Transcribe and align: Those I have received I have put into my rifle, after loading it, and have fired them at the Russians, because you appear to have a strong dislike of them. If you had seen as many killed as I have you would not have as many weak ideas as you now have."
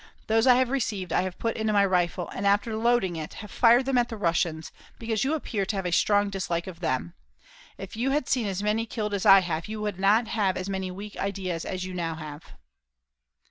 Those 0.25 0.47
I 0.47 0.55
have 0.55 0.71
received 0.71 1.13
I 1.13 1.21
have 1.21 1.37
put 1.37 1.55
into 1.55 1.73
my 1.73 1.85
rifle, 1.85 2.27
after 2.33 2.75
loading 2.75 3.15
it, 3.17 3.19
and 3.19 3.33
have 3.41 3.51
fired 3.51 3.85
them 3.85 3.99
at 3.99 4.09
the 4.09 4.17
Russians, 4.17 4.71
because 4.97 5.23
you 5.23 5.35
appear 5.35 5.63
to 5.67 5.75
have 5.75 5.85
a 5.85 5.91
strong 5.91 6.31
dislike 6.31 6.65
of 6.65 6.79
them. 6.79 7.13
If 7.77 7.95
you 7.95 8.09
had 8.09 8.27
seen 8.27 8.47
as 8.47 8.63
many 8.63 8.87
killed 8.87 9.13
as 9.13 9.27
I 9.27 9.41
have 9.41 9.67
you 9.67 9.79
would 9.81 9.99
not 9.99 10.27
have 10.29 10.57
as 10.57 10.67
many 10.69 10.89
weak 10.89 11.17
ideas 11.17 11.65
as 11.65 11.83
you 11.85 11.93
now 11.93 12.15
have." 12.15 12.45